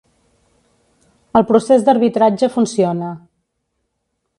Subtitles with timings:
[1.41, 3.15] El procés d'arbitratge funciona.